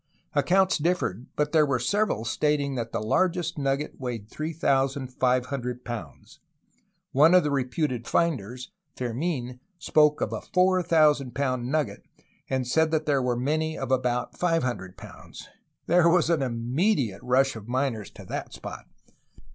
Accounts 0.33 0.79
differed, 0.79 1.27
but 1.35 1.51
there 1.51 1.63
were 1.63 1.77
several 1.77 2.25
stating 2.25 2.73
that 2.73 2.91
the 2.91 2.99
largest 2.99 3.59
nugget 3.59 3.99
weighed 3.99 4.31
3500 4.31 5.85
pounds; 5.85 6.39
one 7.11 7.35
of 7.35 7.43
the 7.43 7.51
reputed 7.51 8.07
finders, 8.07 8.71
Fermln, 8.97 9.59
spoke 9.77 10.19
of 10.19 10.33
a 10.33 10.41
4000 10.41 11.35
pound 11.35 11.69
nugget, 11.71 12.03
and 12.49 12.67
said 12.67 12.89
that 12.89 13.05
there 13.05 13.21
were 13.21 13.37
many 13.37 13.77
of 13.77 13.91
about 13.91 14.35
500 14.35 14.97
pounds. 14.97 15.47
There 15.85 16.09
was 16.09 16.31
an 16.31 16.41
immediate 16.41 17.21
rush 17.21 17.55
of 17.55 17.67
miners 17.67 18.09
to 18.09 18.25
the 18.25 18.49
spot. 18.49 18.85